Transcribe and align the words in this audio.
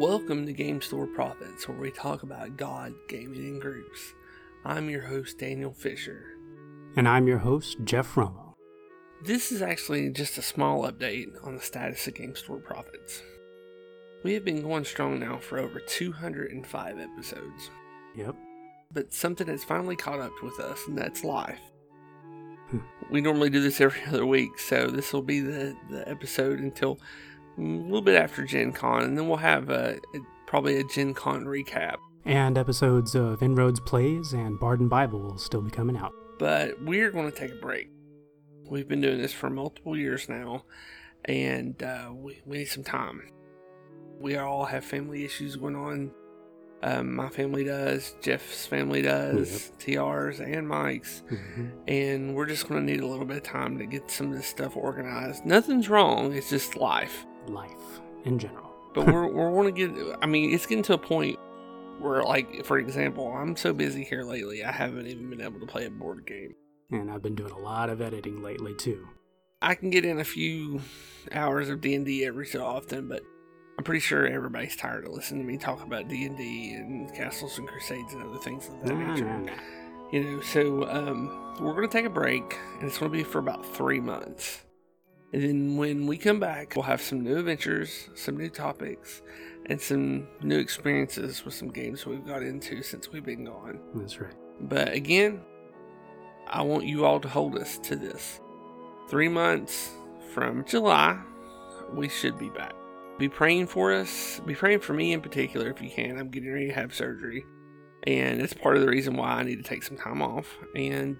Welcome 0.00 0.46
to 0.46 0.54
Game 0.54 0.80
Store 0.80 1.06
Profits, 1.06 1.68
where 1.68 1.76
we 1.76 1.90
talk 1.90 2.22
about 2.22 2.56
God, 2.56 2.94
gaming, 3.06 3.44
and 3.44 3.60
groups. 3.60 4.14
I'm 4.64 4.88
your 4.88 5.02
host, 5.02 5.36
Daniel 5.36 5.74
Fisher. 5.74 6.38
And 6.96 7.06
I'm 7.06 7.28
your 7.28 7.36
host, 7.36 7.76
Jeff 7.84 8.14
Romo. 8.14 8.54
This 9.22 9.52
is 9.52 9.60
actually 9.60 10.08
just 10.08 10.38
a 10.38 10.42
small 10.42 10.90
update 10.90 11.26
on 11.44 11.54
the 11.54 11.60
status 11.60 12.06
of 12.06 12.14
Game 12.14 12.34
Store 12.34 12.60
Profits. 12.60 13.22
We 14.24 14.32
have 14.32 14.42
been 14.42 14.62
going 14.62 14.86
strong 14.86 15.20
now 15.20 15.36
for 15.36 15.58
over 15.58 15.80
205 15.80 16.98
episodes, 16.98 17.70
Yep. 18.16 18.36
but 18.90 19.12
something 19.12 19.48
has 19.48 19.64
finally 19.64 19.96
caught 19.96 20.20
up 20.20 20.32
with 20.42 20.58
us, 20.60 20.80
and 20.88 20.96
that's 20.96 21.24
life. 21.24 21.60
Hmm. 22.70 22.78
we 23.10 23.20
normally 23.20 23.50
do 23.50 23.60
this 23.60 23.82
every 23.82 24.00
other 24.08 24.24
week, 24.24 24.58
so 24.58 24.86
this 24.86 25.12
will 25.12 25.20
be 25.20 25.40
the, 25.40 25.76
the 25.90 26.08
episode 26.08 26.58
until 26.60 26.98
a 27.58 27.60
little 27.60 28.02
bit 28.02 28.16
after 28.20 28.44
Gen 28.44 28.72
Con, 28.72 29.02
and 29.02 29.18
then 29.18 29.28
we'll 29.28 29.38
have 29.38 29.70
a, 29.70 29.98
probably 30.46 30.76
a 30.78 30.84
Gen 30.84 31.14
Con 31.14 31.44
recap. 31.44 31.96
And 32.24 32.58
episodes 32.58 33.14
of 33.14 33.42
Inroads 33.42 33.80
Plays 33.80 34.32
and 34.32 34.58
Barden 34.60 34.88
Bible 34.88 35.20
will 35.20 35.38
still 35.38 35.62
be 35.62 35.70
coming 35.70 35.96
out. 35.96 36.12
but 36.38 36.80
we're 36.82 37.10
going 37.10 37.30
to 37.30 37.36
take 37.36 37.52
a 37.52 37.56
break. 37.56 37.88
We've 38.68 38.86
been 38.88 39.00
doing 39.00 39.18
this 39.18 39.32
for 39.32 39.50
multiple 39.50 39.96
years 39.96 40.28
now, 40.28 40.64
and 41.24 41.82
uh, 41.82 42.10
we, 42.14 42.40
we 42.46 42.58
need 42.58 42.66
some 42.66 42.84
time. 42.84 43.22
We 44.20 44.36
all 44.36 44.64
have 44.66 44.84
family 44.84 45.24
issues 45.24 45.56
going 45.56 45.76
on. 45.76 46.12
Um, 46.82 47.14
my 47.14 47.28
family 47.28 47.64
does, 47.64 48.14
Jeff's 48.22 48.64
family 48.66 49.02
does, 49.02 49.72
TR's 49.78 50.40
and 50.40 50.66
Mike's, 50.66 51.22
hmm 51.28 51.68
and 51.88 52.34
we're 52.34 52.46
just 52.46 52.68
going 52.68 52.86
to 52.86 52.90
need 52.92 53.00
a 53.02 53.06
little 53.06 53.26
bit 53.26 53.38
of 53.38 53.42
time 53.42 53.76
to 53.78 53.84
get 53.86 54.10
some 54.10 54.28
of 54.30 54.36
this 54.38 54.46
stuff 54.46 54.76
organized. 54.76 55.44
Nothing's 55.44 55.88
wrong, 55.90 56.32
it's 56.32 56.48
just 56.48 56.76
life. 56.76 57.26
Life 57.48 58.00
in 58.24 58.38
general. 58.38 58.70
But 58.94 59.06
we're 59.06 59.26
we're 59.26 59.50
want 59.50 59.74
to 59.74 59.88
get. 59.88 60.18
I 60.22 60.26
mean, 60.26 60.52
it's 60.52 60.66
getting 60.66 60.82
to 60.84 60.94
a 60.94 60.98
point 60.98 61.38
where, 62.00 62.22
like, 62.22 62.64
for 62.64 62.78
example, 62.78 63.28
I'm 63.32 63.56
so 63.56 63.72
busy 63.72 64.04
here 64.04 64.22
lately, 64.24 64.64
I 64.64 64.72
haven't 64.72 65.06
even 65.06 65.30
been 65.30 65.40
able 65.40 65.60
to 65.60 65.66
play 65.66 65.84
a 65.86 65.90
board 65.90 66.26
game. 66.26 66.54
And 66.90 67.10
I've 67.10 67.22
been 67.22 67.34
doing 67.34 67.52
a 67.52 67.58
lot 67.58 67.88
of 67.90 68.00
editing 68.00 68.42
lately 68.42 68.74
too. 68.74 69.06
I 69.62 69.74
can 69.74 69.90
get 69.90 70.04
in 70.04 70.18
a 70.18 70.24
few 70.24 70.80
hours 71.32 71.68
of 71.68 71.80
D 71.80 71.94
and 71.94 72.04
D 72.06 72.24
every 72.24 72.46
so 72.46 72.64
often, 72.64 73.08
but 73.08 73.22
I'm 73.78 73.84
pretty 73.84 74.00
sure 74.00 74.26
everybody's 74.26 74.74
tired 74.74 75.06
of 75.06 75.12
listening 75.12 75.42
to 75.42 75.46
me 75.46 75.56
talk 75.58 75.82
about 75.84 76.08
D 76.08 76.24
and 76.24 76.36
D 76.36 76.72
and 76.72 77.14
castles 77.14 77.58
and 77.58 77.68
crusades 77.68 78.12
and 78.14 78.22
other 78.22 78.38
things 78.38 78.66
of 78.68 78.80
that 78.82 78.94
Nah, 78.94 79.12
nature. 79.12 79.24
nah, 79.26 79.38
nah. 79.44 79.52
You 80.10 80.24
know, 80.24 80.40
so 80.40 80.88
um, 80.90 81.54
we're 81.60 81.74
gonna 81.74 81.86
take 81.88 82.06
a 82.06 82.10
break, 82.10 82.56
and 82.80 82.88
it's 82.88 82.98
gonna 82.98 83.12
be 83.12 83.22
for 83.22 83.38
about 83.38 83.64
three 83.64 84.00
months. 84.00 84.64
And 85.32 85.42
then 85.42 85.76
when 85.76 86.06
we 86.06 86.18
come 86.18 86.40
back, 86.40 86.74
we'll 86.74 86.84
have 86.84 87.00
some 87.00 87.22
new 87.22 87.38
adventures, 87.38 88.08
some 88.14 88.36
new 88.36 88.48
topics, 88.48 89.22
and 89.66 89.80
some 89.80 90.26
new 90.42 90.58
experiences 90.58 91.44
with 91.44 91.54
some 91.54 91.70
games 91.70 92.04
we've 92.04 92.26
got 92.26 92.42
into 92.42 92.82
since 92.82 93.12
we've 93.12 93.24
been 93.24 93.44
gone. 93.44 93.80
That's 93.94 94.20
right. 94.20 94.34
But 94.60 94.92
again, 94.92 95.40
I 96.48 96.62
want 96.62 96.84
you 96.84 97.04
all 97.04 97.20
to 97.20 97.28
hold 97.28 97.56
us 97.56 97.78
to 97.78 97.96
this. 97.96 98.40
Three 99.08 99.28
months 99.28 99.90
from 100.34 100.64
July, 100.64 101.18
we 101.94 102.08
should 102.08 102.38
be 102.38 102.50
back. 102.50 102.72
Be 103.18 103.28
praying 103.28 103.68
for 103.68 103.92
us. 103.92 104.40
Be 104.46 104.54
praying 104.54 104.80
for 104.80 104.94
me 104.94 105.12
in 105.12 105.20
particular 105.20 105.70
if 105.70 105.80
you 105.80 105.90
can. 105.90 106.18
I'm 106.18 106.30
getting 106.30 106.52
ready 106.52 106.68
to 106.68 106.74
have 106.74 106.94
surgery. 106.94 107.44
And 108.06 108.40
it's 108.40 108.54
part 108.54 108.76
of 108.76 108.82
the 108.82 108.88
reason 108.88 109.14
why 109.14 109.32
I 109.32 109.42
need 109.42 109.56
to 109.56 109.62
take 109.62 109.82
some 109.82 109.96
time 109.96 110.22
off. 110.22 110.56
And 110.74 111.18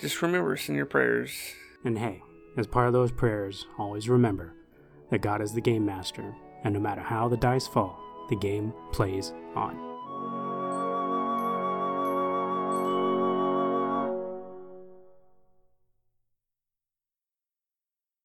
just 0.00 0.22
remember 0.22 0.54
us 0.54 0.68
in 0.68 0.74
your 0.74 0.86
prayers. 0.86 1.30
And 1.84 1.98
hey, 1.98 2.22
as 2.58 2.66
part 2.66 2.88
of 2.88 2.92
those 2.92 3.12
prayers, 3.12 3.66
always 3.78 4.08
remember 4.08 4.52
that 5.10 5.22
God 5.22 5.40
is 5.40 5.52
the 5.52 5.60
game 5.60 5.86
master, 5.86 6.34
and 6.64 6.74
no 6.74 6.80
matter 6.80 7.00
how 7.00 7.28
the 7.28 7.36
dice 7.36 7.66
fall, 7.66 7.98
the 8.28 8.36
game 8.36 8.74
plays 8.92 9.32
on. 9.54 9.87